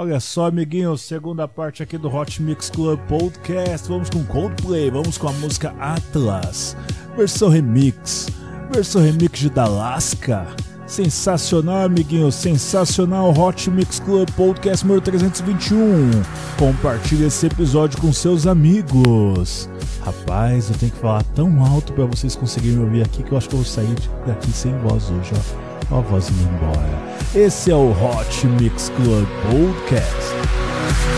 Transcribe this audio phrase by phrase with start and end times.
[0.00, 3.88] Olha só, amiguinho, segunda parte aqui do Hot Mix Club Podcast.
[3.88, 6.76] Vamos com Coldplay, vamos com a música Atlas,
[7.16, 8.28] versão remix,
[8.70, 10.46] versão remix de Dalasca.
[10.86, 16.12] Sensacional, amiguinho, sensacional Hot Mix Club Podcast número 321.
[16.56, 19.68] Compartilhe esse episódio com seus amigos.
[20.04, 23.36] Rapaz, eu tenho que falar tão alto para vocês conseguirem me ouvir aqui que eu
[23.36, 25.67] acho que eu vou sair daqui sem voz hoje, ó.
[25.90, 27.08] A voz indo embora.
[27.34, 31.17] Esse é o Hot Mix Club Podcast.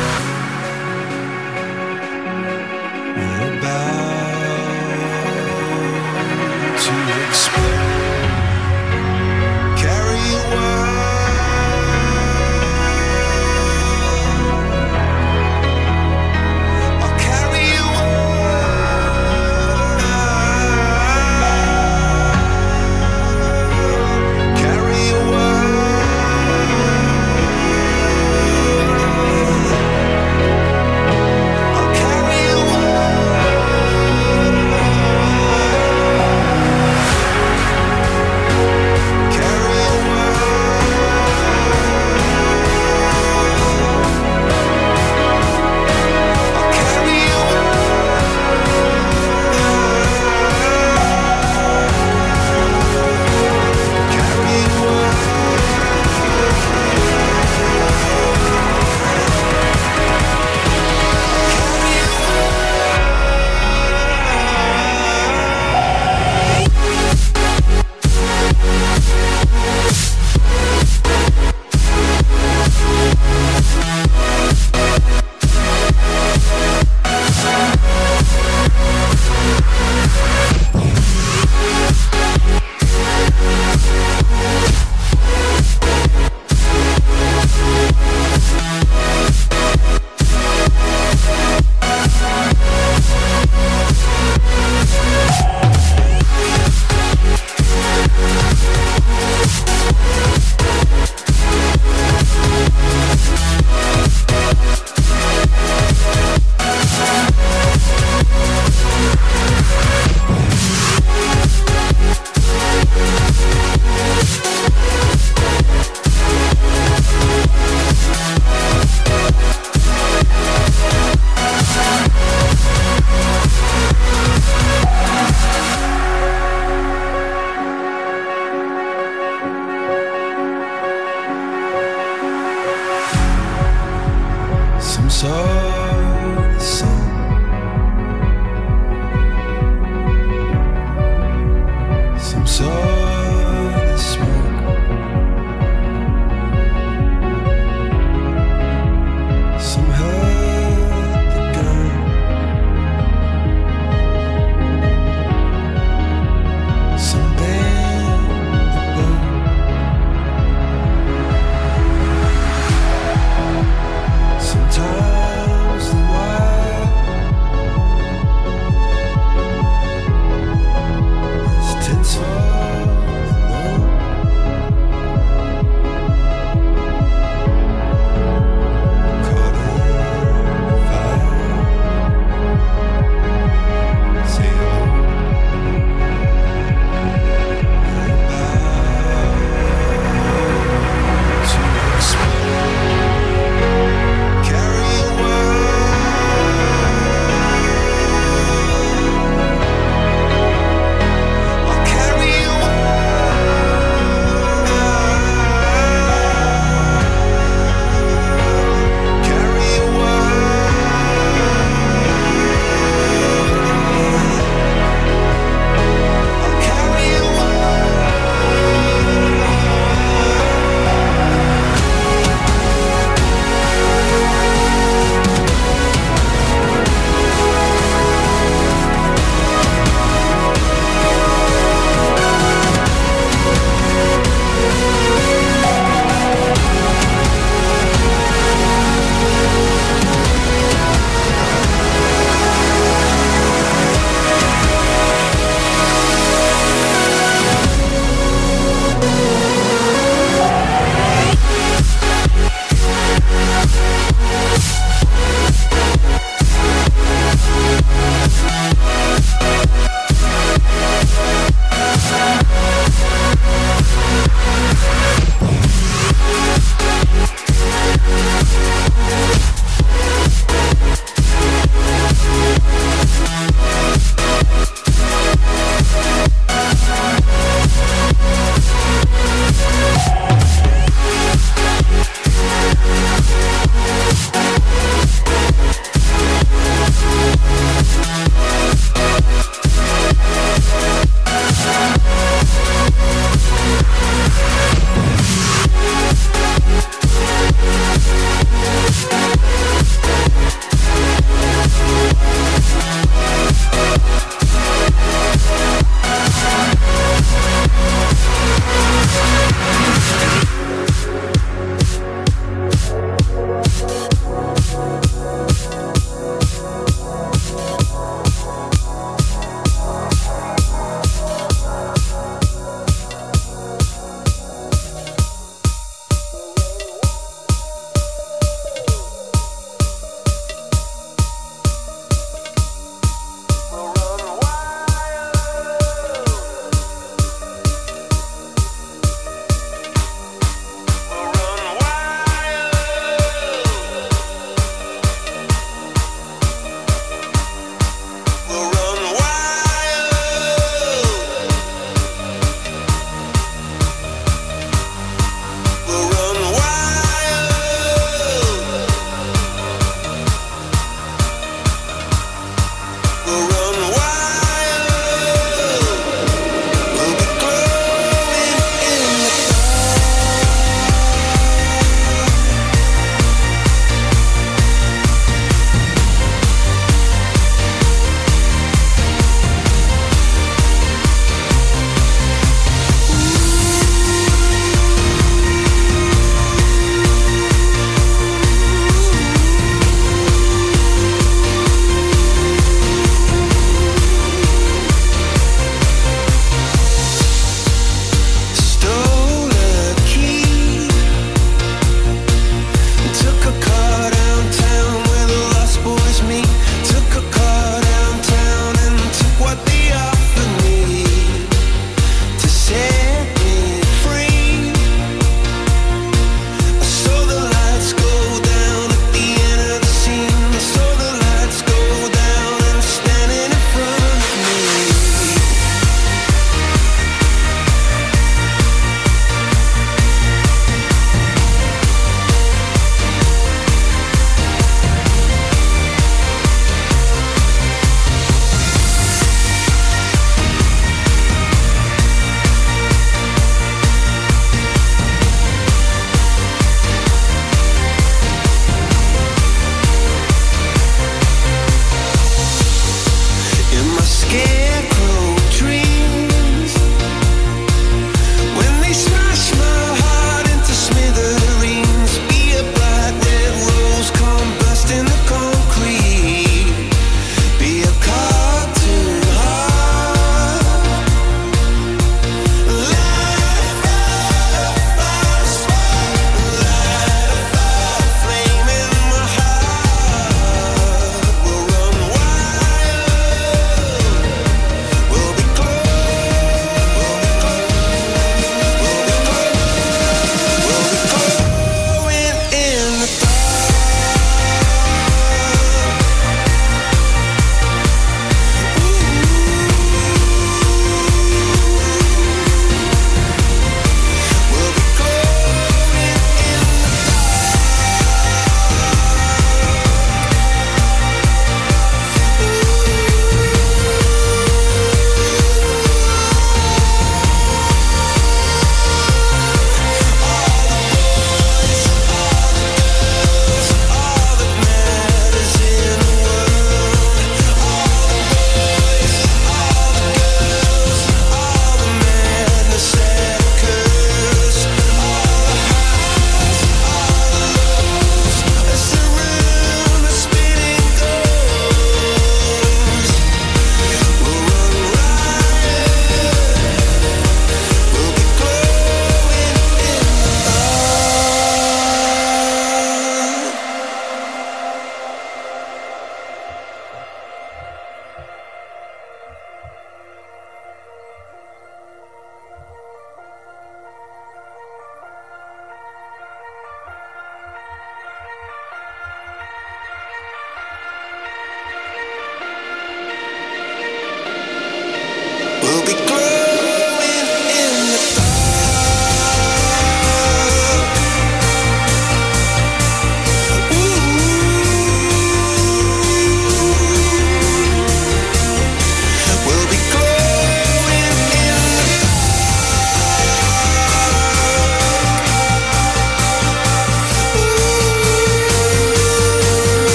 [363.30, 363.59] the road.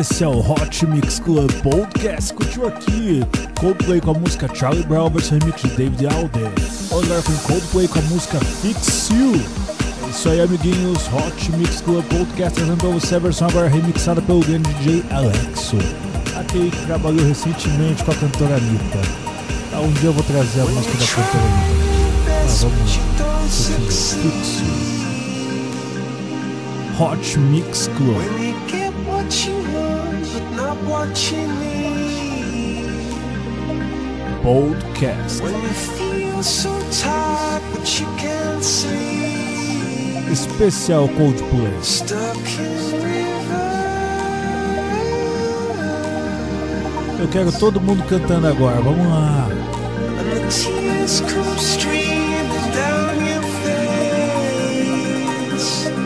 [0.00, 2.32] Esse é o Hot Mix Club Podcast.
[2.32, 3.22] Curtiu aqui
[3.60, 6.50] Coldplay com a música Charlie Brown vs remix de David Alden.
[6.90, 9.34] Agora com Coldplay com a música Fix You.
[10.06, 11.06] É isso aí, amiguinhos.
[11.08, 15.76] Hot Mix Club Podcast trazendo pra você a versão agora remixada pelo grande DJ Alexo.
[16.34, 19.00] Aquele que trabalhou recentemente com a cantora Anitta.
[19.74, 22.40] Ah, um dia eu vou trazer a música da cantora Anitta.
[22.42, 22.98] Mas vamos.
[24.14, 24.98] Fix You.
[26.98, 28.79] Hot Mix Club.
[34.42, 35.40] Podcast.
[40.32, 41.72] Especial Coldplay.
[47.20, 48.80] Eu quero todo mundo cantando agora.
[48.80, 49.48] Vamos lá.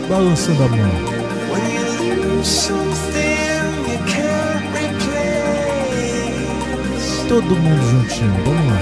[0.07, 1.15] Balançando a mão.
[7.27, 8.79] Todo mundo juntinho, vamos lá.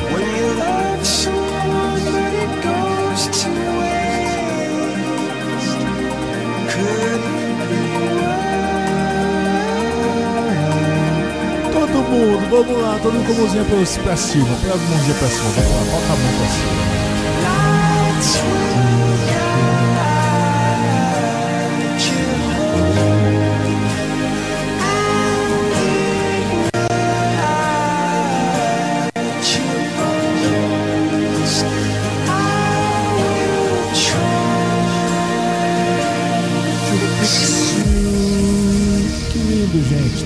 [11.72, 15.16] Todo mundo, vamos lá, todo mundo com a mãozinha pra, pra cima, pega a mãozinha
[15.16, 16.84] pra cima, vamos lá, bota a mão pra cima.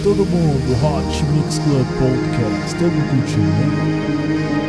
[0.07, 2.77] Todo mundo, Hot Mix Club Podcast.
[2.77, 4.66] Mundo curtindo, né?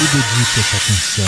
[0.00, 1.26] E dedica essa canção.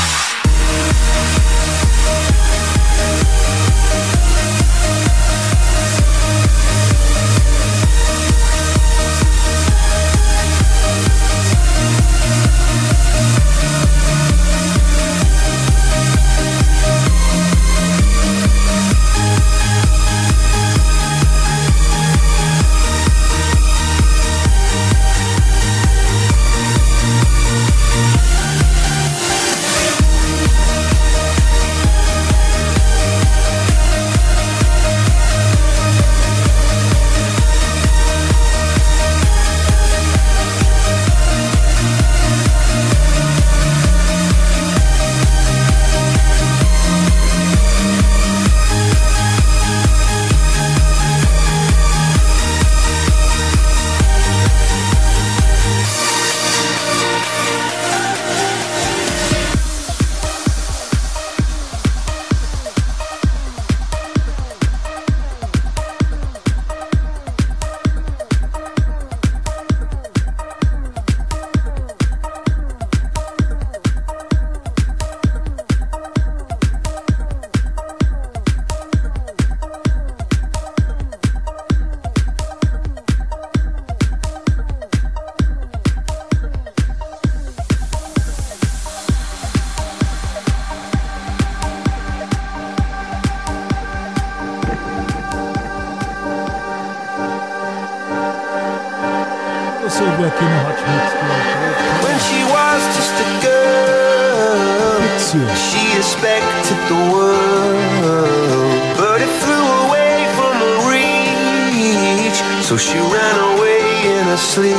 [112.71, 113.83] So she ran away
[114.15, 114.77] in her sleep,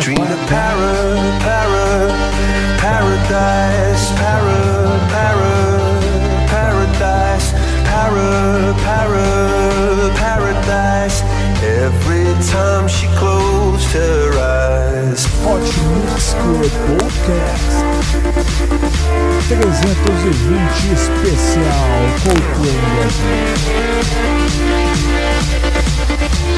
[0.00, 0.94] dreamed of para,
[1.42, 2.14] para,
[2.78, 5.50] paradise, para, para,
[6.46, 7.50] paradise,
[7.90, 11.18] para, para, paradise.
[11.82, 15.26] Every time she closed her eyes.
[15.42, 17.82] Mix Club Podcast
[19.48, 23.48] 320 especial Coldplay Brasil.
[26.18, 26.48] Para,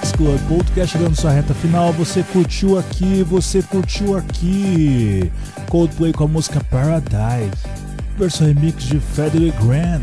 [0.00, 1.92] Mix Club Podcast chegando sua reta final.
[1.92, 5.30] Você curtiu aqui, você curtiu aqui.
[5.68, 7.50] Coldplay com a música Paradise,
[8.16, 10.02] versão remix de Frederick Grant.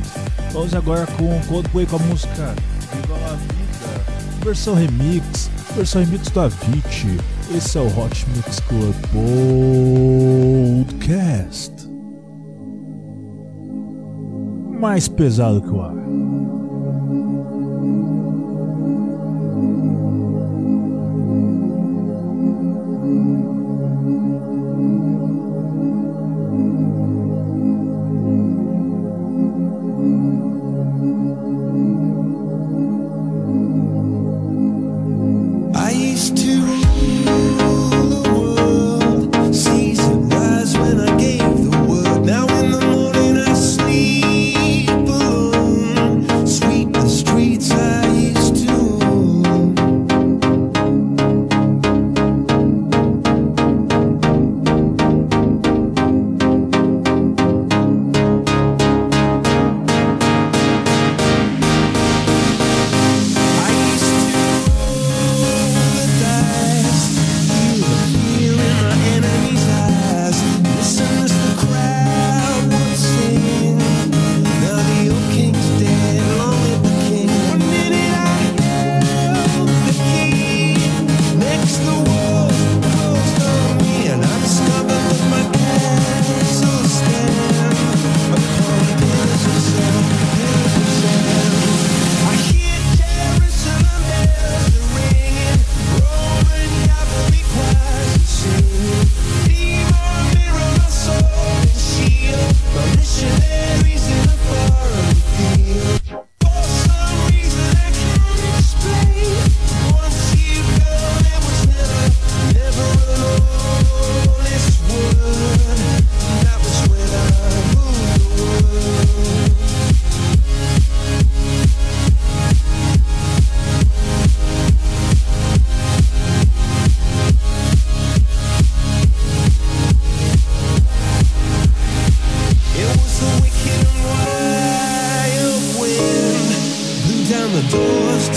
[0.54, 2.54] Vamos agora com Coldplay com a música
[2.94, 4.04] Viva la Vida,
[4.44, 7.18] versão remix, versão remix do Avicii.
[7.56, 8.94] Esse é o Hot Mix Club
[10.86, 11.74] Podcast.
[14.80, 15.96] Mais pesado que o ar.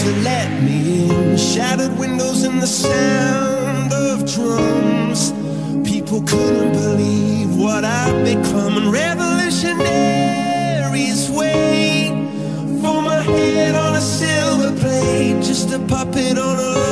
[0.01, 1.37] To let me in.
[1.37, 5.33] Shattered windows and the sound of drums.
[5.89, 8.79] People couldn't believe what I'd become.
[8.79, 12.09] And revolutionaries wait
[12.81, 15.43] for my head on a silver plate.
[15.43, 16.90] Just a puppet on a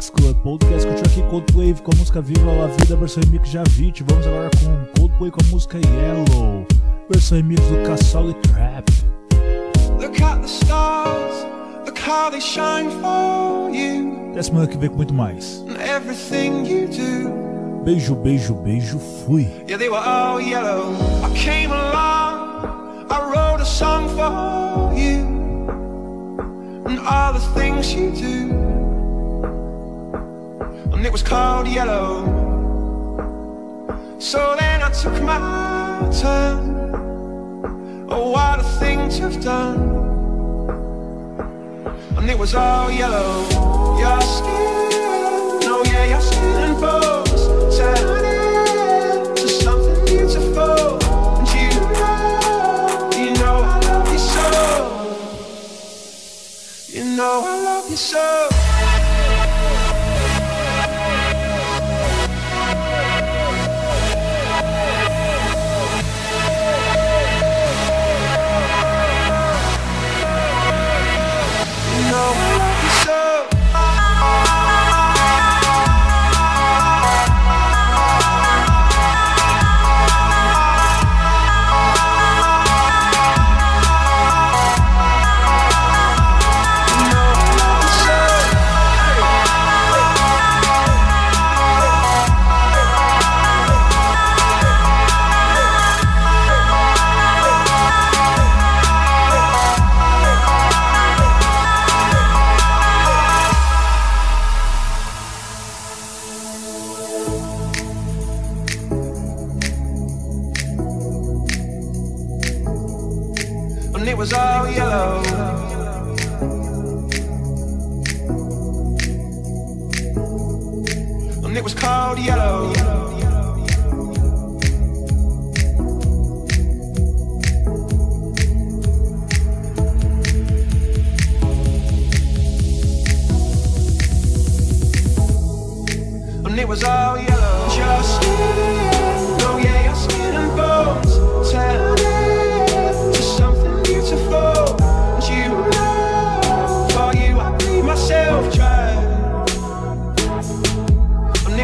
[0.00, 3.58] Mix Club Podcast, curtiu aqui Coldplay com a música Viva La Vida, versão remix de
[3.58, 4.02] Avicii.
[4.08, 6.66] Vamos agora com Coldplay com a música Yellow,
[7.10, 8.90] versão remix do Cassoli Trap.
[10.00, 11.44] Look at the stars,
[11.84, 15.62] look how they shine for you, Até semana que vem com muito mais.
[15.68, 17.84] and everything you do.
[17.84, 19.42] Beijo, beijo, beijo, fui.
[19.68, 20.94] Yeah, they were all yellow.
[21.22, 25.26] I came along, I wrote a song for you,
[26.86, 28.69] and all the things you do.
[31.00, 32.26] And it was called Yellow.
[34.18, 36.92] So then I took my turn.
[38.10, 39.80] Oh, what a thing to have done.
[42.18, 43.48] And it was all yellow.
[43.98, 48.24] Your skin, oh yeah, your skin and bones turn
[49.30, 50.98] into something beautiful.
[51.38, 54.46] And you know, you know I love you so.
[56.92, 58.49] You know I love you so.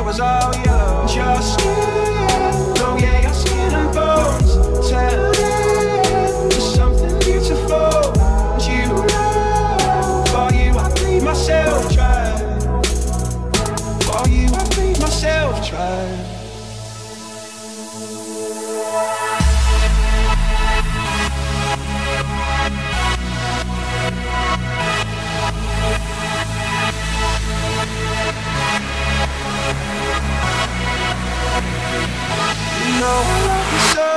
[0.06, 1.04] Was all yellow.
[1.08, 1.75] Just
[33.00, 33.22] know.
[33.94, 34.15] So